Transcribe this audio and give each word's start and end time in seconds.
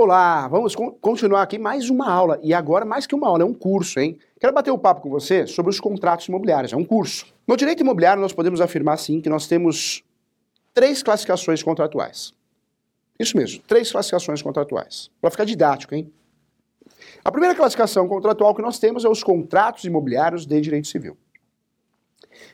Olá, 0.00 0.46
vamos 0.46 0.76
con 0.76 0.92
continuar 0.92 1.42
aqui 1.42 1.58
mais 1.58 1.90
uma 1.90 2.08
aula. 2.08 2.38
E 2.40 2.54
agora, 2.54 2.84
mais 2.84 3.04
que 3.04 3.16
uma 3.16 3.26
aula, 3.26 3.42
é 3.42 3.44
um 3.44 3.52
curso, 3.52 3.98
hein? 3.98 4.16
Quero 4.38 4.52
bater 4.52 4.70
o 4.70 4.76
um 4.76 4.78
papo 4.78 5.00
com 5.00 5.10
você 5.10 5.44
sobre 5.44 5.70
os 5.70 5.80
contratos 5.80 6.28
imobiliários. 6.28 6.72
É 6.72 6.76
um 6.76 6.84
curso. 6.84 7.26
No 7.44 7.56
direito 7.56 7.80
imobiliário, 7.80 8.22
nós 8.22 8.32
podemos 8.32 8.60
afirmar, 8.60 8.96
sim, 8.96 9.20
que 9.20 9.28
nós 9.28 9.48
temos 9.48 10.04
três 10.72 11.02
classificações 11.02 11.64
contratuais. 11.64 12.32
Isso 13.18 13.36
mesmo, 13.36 13.60
três 13.66 13.90
classificações 13.90 14.40
contratuais. 14.40 15.10
Para 15.20 15.32
ficar 15.32 15.44
didático, 15.44 15.92
hein? 15.96 16.12
A 17.24 17.32
primeira 17.32 17.56
classificação 17.56 18.06
contratual 18.06 18.54
que 18.54 18.62
nós 18.62 18.78
temos 18.78 19.04
é 19.04 19.08
os 19.08 19.24
contratos 19.24 19.82
imobiliários 19.82 20.46
de 20.46 20.60
direito 20.60 20.86
civil. 20.86 21.16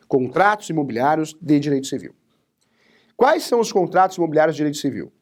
Contratos 0.08 0.70
imobiliários 0.70 1.36
de 1.38 1.60
direito 1.60 1.88
civil. 1.88 2.14
Quais 3.14 3.42
são 3.42 3.60
os 3.60 3.70
contratos 3.70 4.16
imobiliários 4.16 4.56
de 4.56 4.60
direito 4.60 4.78
civil? 4.78 5.12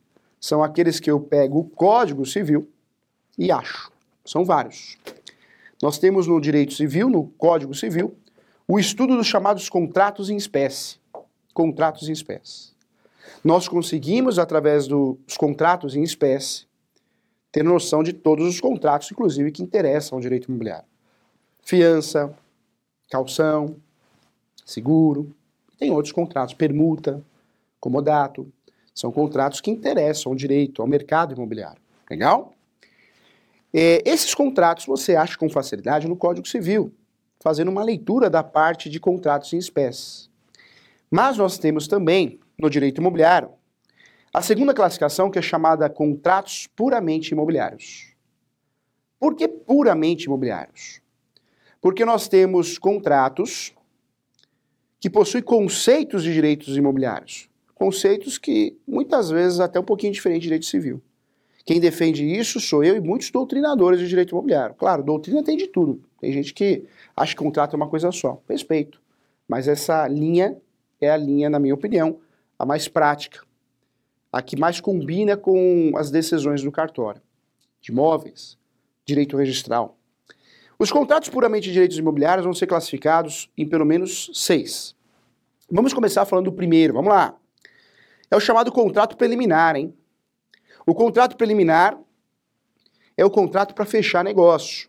São 0.42 0.60
aqueles 0.60 0.98
que 0.98 1.08
eu 1.08 1.20
pego 1.20 1.60
o 1.60 1.64
Código 1.64 2.26
Civil 2.26 2.68
e 3.38 3.52
acho. 3.52 3.92
São 4.24 4.44
vários. 4.44 4.98
Nós 5.80 5.98
temos 5.98 6.26
no 6.26 6.40
direito 6.40 6.74
civil, 6.74 7.08
no 7.08 7.28
Código 7.38 7.72
Civil, 7.72 8.16
o 8.66 8.76
estudo 8.76 9.16
dos 9.16 9.28
chamados 9.28 9.68
contratos 9.68 10.30
em 10.30 10.36
espécie. 10.36 10.96
Contratos 11.54 12.08
em 12.08 12.12
espécie. 12.12 12.72
Nós 13.44 13.68
conseguimos, 13.68 14.36
através 14.36 14.88
dos 14.88 15.36
contratos 15.38 15.94
em 15.94 16.02
espécie, 16.02 16.66
ter 17.52 17.62
noção 17.62 18.02
de 18.02 18.12
todos 18.12 18.44
os 18.48 18.60
contratos, 18.60 19.12
inclusive 19.12 19.52
que 19.52 19.62
interessam 19.62 20.16
ao 20.16 20.22
direito 20.22 20.48
imobiliário. 20.48 20.86
Fiança, 21.62 22.34
calção, 23.08 23.76
seguro, 24.66 25.32
tem 25.78 25.92
outros 25.92 26.12
contratos, 26.12 26.54
permuta, 26.54 27.22
comodato, 27.78 28.52
são 28.94 29.10
contratos 29.10 29.60
que 29.60 29.70
interessam 29.70 30.32
ao 30.32 30.36
direito, 30.36 30.82
ao 30.82 30.88
mercado 30.88 31.34
imobiliário. 31.34 31.80
Legal? 32.10 32.54
É, 33.72 34.02
esses 34.04 34.34
contratos 34.34 34.84
você 34.84 35.16
acha 35.16 35.38
com 35.38 35.48
facilidade 35.48 36.06
no 36.06 36.16
Código 36.16 36.46
Civil, 36.46 36.92
fazendo 37.40 37.70
uma 37.70 37.82
leitura 37.82 38.28
da 38.28 38.42
parte 38.42 38.90
de 38.90 39.00
contratos 39.00 39.52
em 39.52 39.58
espécie. 39.58 40.28
Mas 41.10 41.36
nós 41.38 41.58
temos 41.58 41.88
também, 41.88 42.38
no 42.58 42.68
direito 42.68 43.00
imobiliário, 43.00 43.50
a 44.32 44.42
segunda 44.42 44.74
classificação 44.74 45.30
que 45.30 45.38
é 45.38 45.42
chamada 45.42 45.88
contratos 45.88 46.66
puramente 46.74 47.32
imobiliários. 47.32 48.14
Por 49.18 49.34
que 49.34 49.46
puramente 49.46 50.24
imobiliários? 50.24 51.00
Porque 51.80 52.04
nós 52.04 52.28
temos 52.28 52.78
contratos 52.78 53.74
que 55.00 55.10
possuem 55.10 55.42
conceitos 55.42 56.22
de 56.22 56.32
direitos 56.32 56.76
imobiliários 56.76 57.48
conceitos 57.82 58.38
que 58.38 58.78
muitas 58.86 59.28
vezes 59.28 59.58
até 59.58 59.80
um 59.80 59.82
pouquinho 59.82 60.12
diferente 60.12 60.42
de 60.42 60.44
direito 60.44 60.66
civil. 60.66 61.02
Quem 61.66 61.80
defende 61.80 62.24
isso 62.24 62.60
sou 62.60 62.84
eu 62.84 62.94
e 62.94 63.00
muitos 63.00 63.28
doutrinadores 63.32 63.98
de 63.98 64.06
direito 64.06 64.30
imobiliário. 64.30 64.76
Claro, 64.76 65.02
doutrina 65.02 65.42
tem 65.42 65.56
de 65.56 65.66
tudo. 65.66 66.00
Tem 66.20 66.32
gente 66.32 66.54
que 66.54 66.84
acha 67.16 67.32
que 67.32 67.42
contrato 67.42 67.74
é 67.74 67.76
uma 67.76 67.88
coisa 67.88 68.12
só. 68.12 68.40
Respeito. 68.48 69.02
Mas 69.48 69.66
essa 69.66 70.06
linha 70.06 70.56
é 71.00 71.10
a 71.10 71.16
linha, 71.16 71.50
na 71.50 71.58
minha 71.58 71.74
opinião, 71.74 72.20
a 72.56 72.64
mais 72.64 72.86
prática. 72.86 73.40
A 74.32 74.40
que 74.40 74.56
mais 74.56 74.80
combina 74.80 75.36
com 75.36 75.90
as 75.96 76.08
decisões 76.08 76.62
do 76.62 76.70
cartório. 76.70 77.20
De 77.80 77.90
imóveis, 77.90 78.56
direito 79.04 79.36
registral. 79.36 79.98
Os 80.78 80.92
contratos 80.92 81.30
puramente 81.30 81.64
de 81.64 81.72
direitos 81.72 81.98
imobiliários 81.98 82.44
vão 82.44 82.54
ser 82.54 82.68
classificados 82.68 83.50
em 83.58 83.68
pelo 83.68 83.84
menos 83.84 84.30
seis. 84.34 84.94
Vamos 85.68 85.92
começar 85.92 86.24
falando 86.24 86.44
do 86.44 86.52
primeiro. 86.52 86.94
Vamos 86.94 87.12
lá. 87.12 87.41
É 88.32 88.36
o 88.36 88.40
chamado 88.40 88.72
contrato 88.72 89.14
preliminar, 89.14 89.76
hein? 89.76 89.94
O 90.86 90.94
contrato 90.94 91.36
preliminar 91.36 92.00
é 93.14 93.22
o 93.26 93.30
contrato 93.30 93.74
para 93.74 93.84
fechar 93.84 94.24
negócio. 94.24 94.88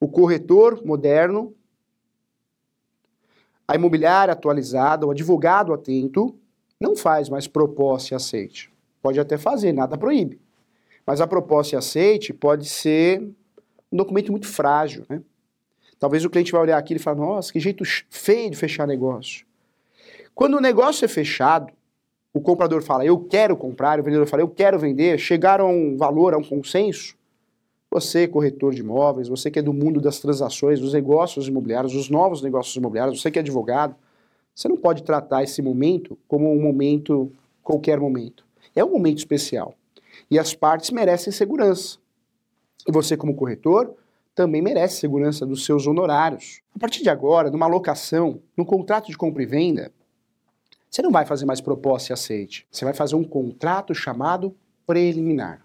O 0.00 0.08
corretor 0.08 0.82
moderno, 0.82 1.54
a 3.68 3.74
imobiliária 3.74 4.32
atualizada, 4.32 5.06
o 5.06 5.10
advogado 5.10 5.74
atento, 5.74 6.34
não 6.80 6.96
faz 6.96 7.28
mais 7.28 7.46
proposta 7.46 8.14
e 8.14 8.16
aceite. 8.16 8.72
Pode 9.02 9.20
até 9.20 9.36
fazer, 9.36 9.74
nada 9.74 9.98
proíbe. 9.98 10.40
Mas 11.04 11.20
a 11.20 11.26
proposta 11.26 11.74
e 11.74 11.78
aceite 11.78 12.32
pode 12.32 12.66
ser 12.66 13.20
um 13.92 13.96
documento 13.98 14.30
muito 14.32 14.48
frágil, 14.48 15.04
né? 15.06 15.20
Talvez 15.98 16.24
o 16.24 16.30
cliente 16.30 16.50
vai 16.50 16.62
olhar 16.62 16.78
aqui 16.78 16.94
e 16.94 16.98
falar, 16.98 17.18
nossa, 17.18 17.52
que 17.52 17.60
jeito 17.60 17.84
feio 18.08 18.50
de 18.50 18.56
fechar 18.56 18.86
negócio. 18.86 19.44
Quando 20.34 20.56
o 20.56 20.60
negócio 20.62 21.04
é 21.04 21.08
fechado, 21.08 21.76
o 22.36 22.40
comprador 22.40 22.82
fala, 22.82 23.02
eu 23.02 23.18
quero 23.18 23.56
comprar, 23.56 23.98
o 23.98 24.02
vendedor 24.02 24.26
fala, 24.26 24.42
eu 24.42 24.48
quero 24.48 24.78
vender, 24.78 25.18
chegaram 25.18 25.68
a 25.68 25.70
um 25.70 25.96
valor, 25.96 26.34
a 26.34 26.36
um 26.36 26.42
consenso, 26.42 27.16
você, 27.90 28.28
corretor 28.28 28.74
de 28.74 28.82
imóveis, 28.82 29.26
você 29.26 29.50
que 29.50 29.58
é 29.58 29.62
do 29.62 29.72
mundo 29.72 30.02
das 30.02 30.20
transações, 30.20 30.78
dos 30.78 30.92
negócios 30.92 31.48
imobiliários, 31.48 31.94
dos 31.94 32.10
novos 32.10 32.42
negócios 32.42 32.76
imobiliários, 32.76 33.22
você 33.22 33.30
que 33.30 33.38
é 33.38 33.40
advogado, 33.40 33.96
você 34.54 34.68
não 34.68 34.76
pode 34.76 35.02
tratar 35.02 35.44
esse 35.44 35.62
momento 35.62 36.18
como 36.28 36.52
um 36.52 36.60
momento, 36.60 37.32
qualquer 37.62 37.98
momento. 37.98 38.44
É 38.74 38.84
um 38.84 38.90
momento 38.90 39.16
especial. 39.16 39.74
E 40.30 40.38
as 40.38 40.52
partes 40.52 40.90
merecem 40.90 41.32
segurança. 41.32 41.96
E 42.86 42.92
você, 42.92 43.16
como 43.16 43.34
corretor, 43.34 43.94
também 44.34 44.60
merece 44.60 45.00
segurança 45.00 45.46
dos 45.46 45.64
seus 45.64 45.86
honorários. 45.86 46.60
A 46.74 46.78
partir 46.78 47.02
de 47.02 47.08
agora, 47.08 47.50
numa 47.50 47.66
locação, 47.66 48.40
no 48.54 48.66
contrato 48.66 49.06
de 49.06 49.16
compra 49.16 49.42
e 49.42 49.46
venda, 49.46 49.90
você 50.96 51.02
não 51.02 51.10
vai 51.10 51.26
fazer 51.26 51.44
mais 51.44 51.60
proposta 51.60 52.10
e 52.10 52.14
aceite. 52.14 52.66
Você 52.70 52.82
vai 52.82 52.94
fazer 52.94 53.16
um 53.16 53.22
contrato 53.22 53.94
chamado 53.94 54.56
preliminar. 54.86 55.60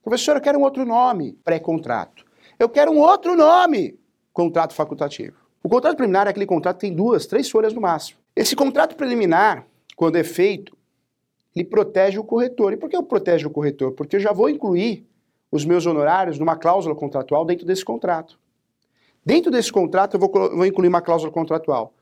Professor, 0.00 0.36
eu 0.36 0.40
quero 0.40 0.60
um 0.60 0.62
outro 0.62 0.84
nome, 0.84 1.32
pré-contrato. 1.42 2.24
Eu 2.56 2.68
quero 2.68 2.92
um 2.92 3.00
outro 3.00 3.34
nome, 3.34 3.98
contrato 4.32 4.74
facultativo. 4.74 5.36
O 5.60 5.68
contrato 5.68 5.96
preliminar 5.96 6.28
é 6.28 6.30
aquele 6.30 6.46
contrato 6.46 6.76
que 6.76 6.82
tem 6.82 6.94
duas, 6.94 7.26
três 7.26 7.50
folhas 7.50 7.72
no 7.72 7.80
máximo. 7.80 8.20
Esse 8.36 8.54
contrato 8.54 8.94
preliminar, 8.94 9.66
quando 9.96 10.14
é 10.14 10.22
feito, 10.22 10.76
ele 11.52 11.64
protege 11.64 12.20
o 12.20 12.24
corretor. 12.24 12.72
E 12.72 12.76
por 12.76 12.88
que 12.88 12.96
eu 12.96 13.02
protejo 13.02 13.48
o 13.48 13.50
corretor? 13.50 13.90
Porque 13.90 14.14
eu 14.14 14.20
já 14.20 14.32
vou 14.32 14.48
incluir 14.48 15.04
os 15.50 15.64
meus 15.64 15.84
honorários 15.84 16.38
numa 16.38 16.54
cláusula 16.54 16.94
contratual 16.94 17.44
dentro 17.44 17.66
desse 17.66 17.84
contrato. 17.84 18.38
Dentro 19.24 19.50
desse 19.50 19.72
contrato, 19.72 20.14
eu 20.14 20.20
vou, 20.20 20.30
vou 20.30 20.64
incluir 20.64 20.86
uma 20.86 21.02
cláusula 21.02 21.32
contratual. 21.32 21.92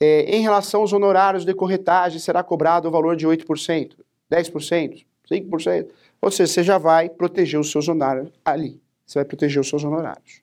É, 0.00 0.22
em 0.36 0.42
relação 0.42 0.80
aos 0.80 0.92
honorários 0.92 1.44
de 1.44 1.54
corretagem, 1.54 2.18
será 2.18 2.42
cobrado 2.42 2.88
o 2.88 2.90
valor 2.90 3.16
de 3.16 3.26
8%, 3.26 3.96
10%, 4.30 5.04
5%. 5.30 5.88
Ou 6.20 6.30
seja, 6.30 6.52
você 6.52 6.62
já 6.62 6.78
vai 6.78 7.08
proteger 7.08 7.60
os 7.60 7.70
seus 7.70 7.88
honorários 7.88 8.32
ali. 8.44 8.80
Você 9.06 9.18
vai 9.18 9.24
proteger 9.24 9.60
os 9.60 9.68
seus 9.68 9.84
honorários. 9.84 10.42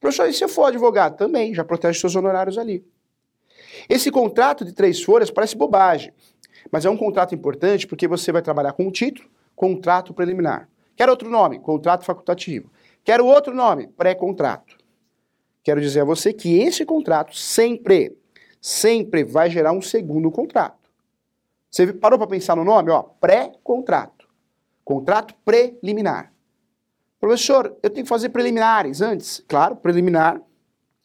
Professor, 0.00 0.28
e 0.28 0.32
se 0.32 0.42
eu 0.42 0.48
for 0.48 0.64
advogado? 0.64 1.16
Também, 1.16 1.54
já 1.54 1.64
protege 1.64 1.96
os 1.96 2.00
seus 2.00 2.16
honorários 2.16 2.58
ali. 2.58 2.84
Esse 3.88 4.10
contrato 4.10 4.64
de 4.64 4.72
três 4.72 5.02
folhas 5.02 5.30
parece 5.30 5.56
bobagem, 5.56 6.12
mas 6.70 6.84
é 6.84 6.90
um 6.90 6.96
contrato 6.96 7.34
importante 7.34 7.86
porque 7.86 8.08
você 8.08 8.32
vai 8.32 8.42
trabalhar 8.42 8.72
com 8.72 8.86
o 8.86 8.92
título, 8.92 9.28
contrato 9.54 10.12
preliminar. 10.12 10.68
Quer 10.96 11.08
outro 11.08 11.30
nome? 11.30 11.58
Contrato 11.58 12.04
facultativo. 12.04 12.70
Quero 13.04 13.26
outro 13.26 13.54
nome? 13.54 13.88
Pré-contrato. 13.88 14.76
Quero 15.62 15.80
dizer 15.80 16.00
a 16.00 16.04
você 16.04 16.32
que 16.32 16.58
esse 16.58 16.84
contrato 16.84 17.36
sempre 17.36 18.16
sempre 18.62 19.24
vai 19.24 19.50
gerar 19.50 19.72
um 19.72 19.82
segundo 19.82 20.30
contrato. 20.30 20.88
Você 21.68 21.92
parou 21.92 22.16
para 22.16 22.28
pensar 22.28 22.54
no 22.54 22.64
nome? 22.64 22.90
Ó, 22.90 23.02
pré-contrato. 23.02 24.28
Contrato 24.84 25.34
preliminar. 25.44 26.32
Professor, 27.18 27.76
eu 27.82 27.90
tenho 27.90 28.04
que 28.04 28.08
fazer 28.08 28.28
preliminares 28.28 29.00
antes? 29.00 29.44
Claro, 29.48 29.74
preliminar. 29.74 30.40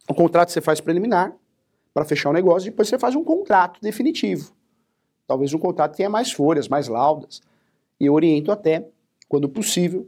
O 0.08 0.14
contrato 0.14 0.52
você 0.52 0.62
faz 0.62 0.80
preliminar 0.80 1.36
para 1.94 2.06
fechar 2.06 2.30
o 2.30 2.34
negócio, 2.34 2.70
depois 2.70 2.88
você 2.88 3.00
faz 3.00 3.16
um 3.16 3.24
contrato 3.24 3.82
definitivo. 3.82 4.54
Talvez 5.26 5.52
um 5.54 5.60
contrato 5.60 5.96
tenha 5.96 6.10
mais 6.10 6.32
folhas, 6.32 6.68
mais 6.68 6.88
laudas. 6.88 7.42
E 8.00 8.06
eu 8.06 8.14
oriento 8.14 8.52
até, 8.52 8.88
quando 9.28 9.50
possível, 9.50 10.08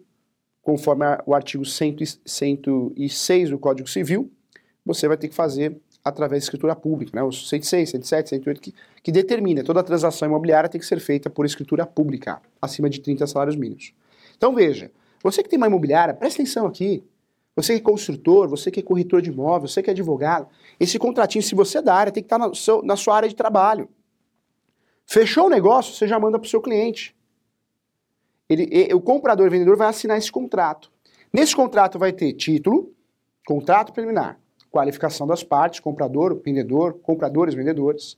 conforme 0.62 1.04
o 1.26 1.34
artigo 1.34 1.66
106 1.66 3.50
do 3.50 3.58
Código 3.58 3.90
Civil, 3.90 4.32
você 4.86 5.08
vai 5.08 5.18
ter 5.18 5.28
que 5.28 5.36
fazer 5.36 5.82
através 6.04 6.42
da 6.42 6.46
escritura 6.46 6.76
pública, 6.76 7.12
né? 7.16 7.24
Os 7.24 7.50
106, 7.50 7.90
107, 7.90 8.30
108, 8.30 8.62
que, 8.62 8.74
que 9.04 9.12
determina 9.12 9.64
toda 9.64 9.84
transação 9.84 10.28
imobiliária 10.28 10.70
tem 10.70 10.80
que 10.80 10.88
ser 10.88 11.00
feita 11.00 11.30
por 11.30 11.46
escritura 11.46 11.86
pública, 11.86 12.42
acima 12.62 12.90
de 12.90 13.00
30 13.02 13.28
salários 13.28 13.56
mínimos. 13.56 13.94
Então 14.38 14.54
veja, 14.54 14.92
você 15.22 15.44
que 15.44 15.50
tem 15.50 15.58
uma 15.58 15.68
imobiliária, 15.68 16.14
presta 16.14 16.42
atenção 16.42 16.66
aqui. 16.66 17.04
Você 17.56 17.74
que 17.74 17.82
é 17.82 17.84
construtor, 17.84 18.48
você 18.48 18.72
que 18.72 18.80
é 18.80 18.84
corretor 18.84 19.22
de 19.22 19.30
imóvel, 19.30 19.68
você 19.68 19.84
que 19.84 19.90
é 19.90 19.92
advogado, 19.92 20.48
esse 20.80 20.98
contratinho, 20.98 21.44
se 21.44 21.54
você 21.54 21.80
é 21.80 21.82
da 21.82 21.94
área, 21.94 22.12
tem 22.12 22.24
que 22.24 22.28
estar 22.28 22.38
na, 22.38 22.54
seu, 22.54 22.82
na 22.82 22.96
sua 22.96 23.18
área 23.18 23.28
de 23.28 23.36
trabalho. 23.36 23.90
Fechou 25.06 25.48
o 25.48 25.50
negócio, 25.50 25.94
você 25.94 26.08
já 26.08 26.18
manda 26.18 26.40
para 26.40 26.46
o 26.46 26.50
seu 26.50 26.62
cliente. 26.62 27.14
Ele, 28.48 28.94
o 28.94 29.02
comprador 29.02 29.46
e 29.46 29.50
vendedor 29.50 29.76
vai 29.76 29.90
assinar 29.90 30.18
esse 30.18 30.32
contrato. 30.32 30.90
Nesse 31.34 31.56
contrato 31.56 32.00
vai 32.00 32.14
ter 32.14 32.32
título, 32.34 32.94
contrato 33.46 33.92
preliminar, 33.92 34.40
qualificação 34.72 35.26
das 35.26 35.44
partes, 35.44 35.80
comprador, 35.80 36.40
vendedor, 36.44 36.94
compradores, 37.02 37.54
vendedores. 37.54 38.18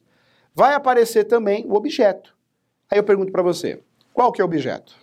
Vai 0.54 0.74
aparecer 0.74 1.26
também 1.26 1.66
o 1.68 1.74
objeto. 1.76 2.36
Aí 2.90 2.98
eu 2.98 3.04
pergunto 3.04 3.32
para 3.32 3.42
você, 3.42 3.82
qual 4.14 4.32
que 4.32 4.42
é 4.42 4.44
o 4.44 4.48
objeto? 4.48 4.96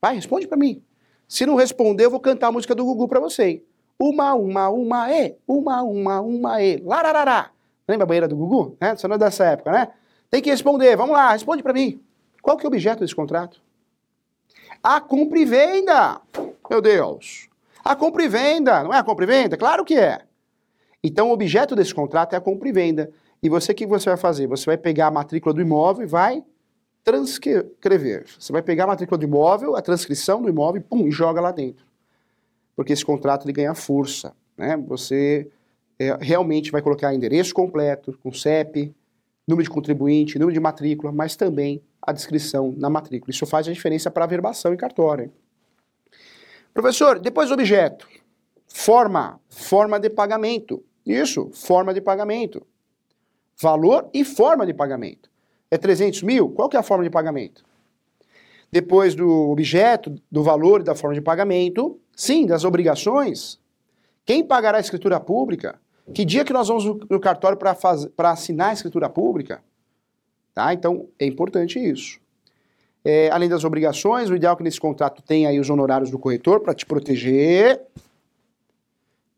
Vai, 0.00 0.14
responde 0.14 0.46
para 0.46 0.56
mim. 0.56 0.82
Se 1.26 1.44
não 1.44 1.54
responder, 1.56 2.04
eu 2.04 2.10
vou 2.10 2.20
cantar 2.20 2.48
a 2.48 2.52
música 2.52 2.74
do 2.74 2.84
Gugu 2.84 3.08
para 3.08 3.20
você. 3.20 3.62
Uma, 3.98 4.34
uma, 4.34 4.68
uma, 4.70 5.12
e, 5.12 5.36
uma, 5.46 5.82
uma, 5.82 6.20
uma, 6.20 6.62
e, 6.62 6.78
lararará. 6.78 7.50
Lembra 7.86 8.04
a 8.04 8.06
banheira 8.06 8.28
do 8.28 8.36
Gugu? 8.36 8.76
É, 8.80 8.94
Você 8.94 9.06
não 9.06 9.16
é 9.16 9.18
dessa 9.18 9.44
época, 9.44 9.70
né? 9.72 9.88
Tem 10.30 10.40
que 10.40 10.50
responder, 10.50 10.96
vamos 10.96 11.14
lá, 11.14 11.32
responde 11.32 11.62
para 11.62 11.72
mim. 11.72 12.00
Qual 12.40 12.56
que 12.56 12.64
é 12.64 12.66
o 12.66 12.68
objeto 12.68 13.00
desse 13.00 13.14
contrato? 13.14 13.60
A 14.82 15.00
compra 15.00 15.38
e 15.38 15.44
venda. 15.44 16.20
Meu 16.70 16.80
Deus. 16.80 17.48
A 17.84 17.96
compra 17.96 18.24
e 18.24 18.28
venda, 18.28 18.82
não 18.84 18.94
é 18.94 18.98
a 18.98 19.04
compra 19.04 19.24
e 19.24 19.28
venda? 19.28 19.56
Claro 19.56 19.84
que 19.84 19.98
é. 19.98 20.22
Então 21.02 21.30
o 21.30 21.32
objeto 21.32 21.74
desse 21.74 21.94
contrato 21.94 22.34
é 22.34 22.36
a 22.36 22.40
compra 22.40 22.68
e 22.68 22.72
venda. 22.72 23.10
E 23.42 23.48
você, 23.48 23.72
o 23.72 23.74
que 23.74 23.86
você 23.86 24.10
vai 24.10 24.18
fazer? 24.18 24.46
Você 24.46 24.66
vai 24.66 24.76
pegar 24.76 25.06
a 25.06 25.10
matrícula 25.10 25.54
do 25.54 25.60
imóvel 25.60 26.04
e 26.04 26.06
vai 26.06 26.44
transcrever. 27.02 28.26
Você 28.38 28.52
vai 28.52 28.62
pegar 28.62 28.84
a 28.84 28.88
matrícula 28.88 29.16
do 29.16 29.24
imóvel, 29.24 29.76
a 29.76 29.82
transcrição 29.82 30.42
do 30.42 30.48
imóvel, 30.48 30.82
pum, 30.82 31.06
e 31.06 31.10
joga 31.10 31.40
lá 31.40 31.50
dentro. 31.50 31.84
Porque 32.76 32.92
esse 32.92 33.04
contrato 33.04 33.46
ele 33.46 33.52
ganha 33.52 33.74
força. 33.74 34.34
Né? 34.56 34.76
Você 34.88 35.48
é, 35.98 36.16
realmente 36.20 36.70
vai 36.70 36.82
colocar 36.82 37.14
endereço 37.14 37.54
completo, 37.54 38.18
com 38.22 38.32
CEP, 38.32 38.94
número 39.46 39.64
de 39.64 39.70
contribuinte, 39.70 40.38
número 40.38 40.54
de 40.54 40.60
matrícula, 40.60 41.12
mas 41.12 41.34
também 41.34 41.82
a 42.00 42.12
descrição 42.12 42.74
na 42.76 42.88
matrícula. 42.88 43.30
Isso 43.30 43.46
faz 43.46 43.66
a 43.68 43.72
diferença 43.72 44.10
para 44.10 44.24
a 44.24 44.28
verbação 44.28 44.72
em 44.72 44.76
cartório. 44.76 45.32
Professor, 46.72 47.18
depois 47.18 47.48
do 47.48 47.54
objeto, 47.54 48.08
forma, 48.68 49.40
forma 49.48 49.98
de 49.98 50.08
pagamento. 50.08 50.82
Isso, 51.10 51.50
forma 51.52 51.92
de 51.92 52.00
pagamento. 52.00 52.64
Valor 53.60 54.08
e 54.14 54.24
forma 54.24 54.64
de 54.64 54.72
pagamento. 54.72 55.28
É 55.68 55.76
300 55.76 56.22
mil? 56.22 56.50
Qual 56.50 56.68
que 56.68 56.76
é 56.76 56.80
a 56.80 56.84
forma 56.84 57.02
de 57.02 57.10
pagamento? 57.10 57.64
Depois 58.70 59.16
do 59.16 59.50
objeto, 59.50 60.14
do 60.30 60.44
valor 60.44 60.80
e 60.80 60.84
da 60.84 60.94
forma 60.94 61.14
de 61.14 61.20
pagamento, 61.20 61.98
sim, 62.14 62.46
das 62.46 62.64
obrigações. 62.64 63.58
Quem 64.24 64.44
pagará 64.44 64.78
a 64.78 64.80
escritura 64.80 65.18
pública? 65.18 65.80
Que 66.14 66.24
dia 66.24 66.44
que 66.44 66.52
nós 66.52 66.68
vamos 66.68 66.84
no 66.84 67.18
cartório 67.18 67.58
para 67.58 68.30
assinar 68.30 68.70
a 68.70 68.72
escritura 68.72 69.08
pública? 69.08 69.64
Tá? 70.54 70.72
Então, 70.72 71.08
é 71.18 71.26
importante 71.26 71.78
isso. 71.78 72.20
É, 73.04 73.30
além 73.30 73.48
das 73.48 73.64
obrigações, 73.64 74.30
o 74.30 74.36
ideal 74.36 74.54
é 74.54 74.56
que 74.56 74.62
nesse 74.62 74.78
contrato 74.78 75.22
tenha 75.22 75.48
aí 75.48 75.58
os 75.58 75.70
honorários 75.70 76.10
do 76.10 76.18
corretor 76.18 76.60
para 76.60 76.74
te 76.74 76.86
proteger, 76.86 77.80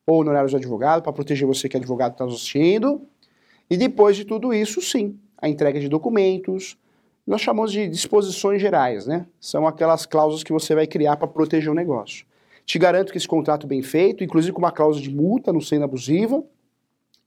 ou 0.07 0.21
honorários 0.21 0.53
do 0.53 0.57
advogado, 0.57 1.03
para 1.03 1.13
proteger 1.13 1.47
você 1.47 1.69
que 1.69 1.77
é 1.77 1.81
advogado 1.81 2.13
está 2.13 2.25
assistindo. 2.25 3.03
E 3.71 3.77
depois 3.77 4.17
de 4.17 4.25
tudo 4.25 4.53
isso, 4.53 4.81
sim, 4.81 5.19
a 5.39 5.49
entrega 5.49 5.81
de 5.81 5.89
documentos, 5.89 6.77
nós 7.27 7.41
chamamos 7.41 7.73
de 7.73 7.89
disposições 7.89 8.61
gerais, 8.61 9.07
né? 9.07 9.27
São 9.41 9.67
aquelas 9.67 10.05
cláusulas 10.07 10.43
que 10.43 10.53
você 10.53 10.75
vai 10.75 10.87
criar 10.87 11.17
para 11.17 11.29
proteger 11.29 11.71
o 11.71 11.75
negócio. 11.75 12.27
Te 12.65 12.79
garanto 12.79 13.13
que 13.13 13.19
esse 13.19 13.29
contrato 13.29 13.67
bem 13.67 13.83
feito, 13.83 14.25
inclusive 14.25 14.53
com 14.53 14.59
uma 14.59 14.73
cláusula 14.73 15.03
de 15.03 15.15
multa, 15.15 15.53
não 15.53 15.61
sendo 15.61 15.85
abusiva, 15.85 16.43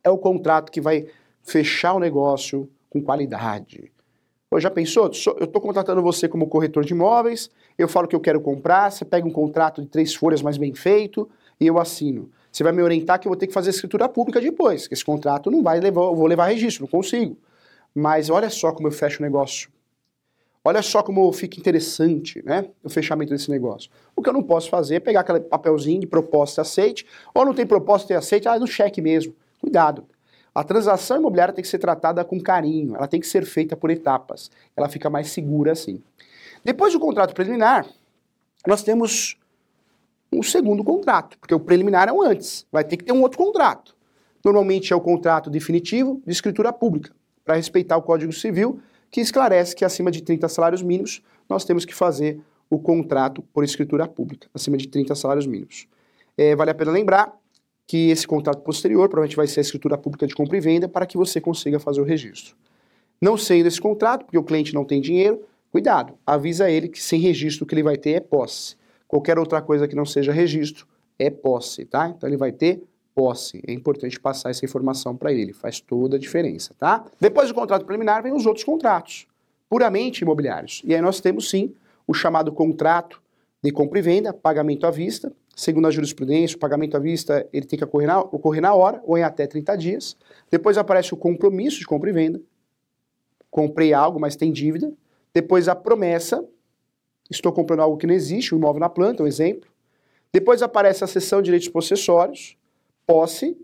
é 0.03 0.09
o 0.09 0.17
contrato 0.17 0.71
que 0.71 0.81
vai 0.81 1.07
fechar 1.41 1.93
o 1.93 1.99
negócio 1.99 2.69
com 2.89 3.01
qualidade. 3.01 3.91
Pô, 4.49 4.59
já 4.59 4.69
pensou? 4.69 5.11
Eu 5.37 5.45
estou 5.45 5.61
contratando 5.61 6.01
você 6.01 6.27
como 6.27 6.47
corretor 6.47 6.85
de 6.85 6.93
imóveis, 6.93 7.49
eu 7.77 7.87
falo 7.87 8.07
que 8.07 8.15
eu 8.15 8.19
quero 8.19 8.39
comprar, 8.39 8.91
você 8.91 9.03
pega 9.03 9.27
um 9.27 9.31
contrato 9.31 9.81
de 9.81 9.87
três 9.87 10.13
folhas 10.13 10.41
mais 10.41 10.57
bem 10.57 10.73
feito 10.73 11.29
e 11.59 11.67
eu 11.67 11.79
assino. 11.79 12.29
Você 12.55 12.63
vai 12.63 12.71
me 12.71 12.81
orientar 12.81 13.19
que 13.19 13.27
eu 13.27 13.29
vou 13.29 13.35
ter 13.35 13.47
que 13.47 13.53
fazer 13.53 13.71
escritura 13.71 14.07
pública 14.07 14.39
depois, 14.39 14.87
que 14.87 14.93
esse 14.93 15.03
contrato 15.03 15.51
não 15.51 15.61
vai 15.61 15.77
levar, 15.77 16.03
eu 16.03 16.15
vou 16.15 16.25
levar 16.25 16.45
registro, 16.45 16.83
não 16.83 16.89
consigo. 16.89 17.37
Mas 17.93 18.29
olha 18.29 18.49
só 18.49 18.71
como 18.71 18.87
eu 18.87 18.93
fecho 18.93 19.19
o 19.19 19.25
negócio. 19.25 19.69
Olha 20.63 20.81
só 20.81 21.03
como 21.03 21.29
fica 21.33 21.59
interessante, 21.59 22.41
né? 22.45 22.69
O 22.81 22.89
fechamento 22.89 23.33
desse 23.33 23.51
negócio. 23.51 23.91
O 24.15 24.21
que 24.21 24.29
eu 24.29 24.33
não 24.33 24.41
posso 24.41 24.69
fazer 24.69 24.95
é 24.95 24.99
pegar 25.01 25.19
aquele 25.19 25.41
papelzinho 25.41 25.99
de 25.99 26.07
proposta 26.07 26.61
e 26.61 26.63
aceite, 26.63 27.05
ou 27.33 27.43
não 27.43 27.53
tem 27.53 27.65
proposta 27.65 28.13
e 28.13 28.15
aceite, 28.15 28.47
ah, 28.47 28.55
é 28.55 28.59
no 28.59 28.67
cheque 28.67 29.01
mesmo. 29.01 29.35
Cuidado. 29.59 30.05
A 30.53 30.63
transação 30.63 31.17
imobiliária 31.17 31.53
tem 31.53 31.61
que 31.61 31.67
ser 31.67 31.79
tratada 31.79 32.23
com 32.23 32.39
carinho, 32.39 32.95
ela 32.95 33.05
tem 33.05 33.19
que 33.19 33.27
ser 33.27 33.45
feita 33.45 33.75
por 33.75 33.89
etapas. 33.89 34.49
Ela 34.77 34.87
fica 34.87 35.09
mais 35.09 35.27
segura 35.29 35.73
assim. 35.73 36.01
Depois 36.63 36.93
do 36.93 37.01
contrato 37.01 37.33
preliminar, 37.33 37.85
nós 38.65 38.81
temos 38.81 39.37
um 40.31 40.43
segundo 40.43 40.83
contrato, 40.83 41.37
porque 41.39 41.53
o 41.53 41.59
preliminar 41.59 42.07
é 42.07 42.11
o 42.11 42.21
antes. 42.21 42.65
Vai 42.71 42.83
ter 42.83 42.97
que 42.97 43.03
ter 43.03 43.11
um 43.11 43.21
outro 43.21 43.37
contrato. 43.37 43.95
Normalmente 44.43 44.93
é 44.93 44.95
o 44.95 45.01
contrato 45.01 45.49
definitivo 45.49 46.21
de 46.25 46.31
escritura 46.31 46.71
pública 46.71 47.11
para 47.43 47.55
respeitar 47.55 47.97
o 47.97 48.01
Código 48.01 48.33
Civil, 48.33 48.79
que 49.09 49.21
esclarece 49.21 49.75
que 49.75 49.85
acima 49.85 50.11
de 50.11 50.21
30 50.21 50.47
salários 50.49 50.81
mínimos 50.81 51.21
nós 51.47 51.63
temos 51.63 51.85
que 51.85 51.93
fazer 51.93 52.39
o 52.69 52.79
contrato 52.79 53.41
por 53.53 53.63
escritura 53.63 54.07
pública, 54.07 54.47
acima 54.53 54.77
de 54.77 54.87
30 54.87 55.13
salários 55.15 55.45
mínimos. 55.45 55.87
É, 56.37 56.55
vale 56.55 56.71
a 56.71 56.75
pena 56.75 56.91
lembrar 56.91 57.33
que 57.87 58.09
esse 58.09 58.27
contrato 58.27 58.61
posterior 58.61 59.07
provavelmente 59.07 59.35
vai 59.35 59.47
ser 59.47 59.59
a 59.59 59.61
escritura 59.61 59.97
pública 59.97 60.25
de 60.25 60.33
compra 60.33 60.57
e 60.57 60.59
venda 60.59 60.89
para 60.89 61.05
que 61.05 61.17
você 61.17 61.39
consiga 61.39 61.79
fazer 61.79 62.01
o 62.01 62.03
registro. 62.03 62.55
Não 63.21 63.37
sendo 63.37 63.67
esse 63.67 63.79
contrato, 63.79 64.25
porque 64.25 64.37
o 64.37 64.43
cliente 64.43 64.73
não 64.73 64.83
tem 64.83 64.99
dinheiro, 64.99 65.41
cuidado, 65.71 66.17
avisa 66.25 66.69
ele 66.69 66.89
que 66.89 67.01
sem 67.01 67.19
registro 67.19 67.63
o 67.63 67.67
que 67.67 67.75
ele 67.75 67.83
vai 67.83 67.97
ter 67.97 68.11
é 68.11 68.19
posse. 68.19 68.75
Qualquer 69.15 69.39
outra 69.39 69.61
coisa 69.61 69.87
que 69.87 69.95
não 69.95 70.05
seja 70.05 70.33
registro 70.33 70.85
é 71.17 71.29
posse, 71.29 71.85
tá? 71.85 72.09
Então 72.09 72.27
ele 72.27 72.35
vai 72.35 72.51
ter 72.51 72.83
posse. 73.15 73.63
É 73.65 73.71
importante 73.71 74.19
passar 74.19 74.49
essa 74.49 74.65
informação 74.65 75.15
para 75.15 75.31
ele, 75.31 75.53
faz 75.53 75.79
toda 75.79 76.17
a 76.17 76.19
diferença, 76.19 76.75
tá? 76.77 77.05
Depois 77.17 77.47
do 77.47 77.55
contrato 77.55 77.85
preliminar 77.85 78.21
vem 78.21 78.33
os 78.33 78.45
outros 78.45 78.65
contratos, 78.65 79.25
puramente 79.69 80.23
imobiliários. 80.23 80.81
E 80.83 80.93
aí 80.93 81.01
nós 81.01 81.21
temos 81.21 81.49
sim 81.49 81.73
o 82.05 82.13
chamado 82.13 82.51
contrato 82.51 83.21
de 83.63 83.71
compra 83.71 83.99
e 83.99 84.01
venda, 84.01 84.33
pagamento 84.33 84.85
à 84.85 84.91
vista. 84.91 85.31
Segundo 85.55 85.87
a 85.87 85.91
jurisprudência, 85.91 86.57
o 86.57 86.59
pagamento 86.59 86.97
à 86.97 86.99
vista 86.99 87.47
ele 87.53 87.65
tem 87.65 87.79
que 87.79 87.85
ocorrer 87.85 88.09
na, 88.09 88.19
ocorrer 88.19 88.61
na 88.61 88.73
hora 88.73 89.01
ou 89.05 89.17
em 89.17 89.23
até 89.23 89.47
30 89.47 89.77
dias. 89.77 90.17
Depois 90.51 90.77
aparece 90.77 91.13
o 91.13 91.17
compromisso 91.17 91.79
de 91.79 91.85
compra 91.85 92.09
e 92.09 92.13
venda. 92.13 92.41
Comprei 93.49 93.93
algo, 93.93 94.19
mas 94.19 94.35
tem 94.35 94.51
dívida. 94.51 94.91
Depois 95.33 95.69
a 95.69 95.75
promessa, 95.75 96.43
estou 97.29 97.51
comprando 97.51 97.81
algo 97.81 97.97
que 97.97 98.07
não 98.07 98.13
existe, 98.13 98.53
um 98.53 98.57
imóvel 98.57 98.79
na 98.79 98.89
planta, 98.89 99.23
um 99.23 99.27
exemplo. 99.27 99.69
Depois 100.31 100.61
aparece 100.61 101.03
a 101.03 101.07
cessão 101.07 101.41
de 101.41 101.45
direitos 101.45 101.69
possessórios 101.69 102.57
posse, 103.05 103.57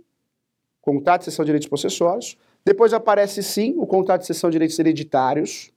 contrato 0.82 1.22
de 1.22 1.26
cessão 1.26 1.44
de 1.44 1.48
direitos 1.48 1.68
possessórios. 1.68 2.38
Depois 2.64 2.94
aparece 2.94 3.42
sim 3.42 3.76
o 3.78 3.86
contrato 3.86 4.22
de 4.22 4.28
cessão 4.28 4.50
de 4.50 4.54
direitos 4.54 4.78
hereditários. 4.78 5.72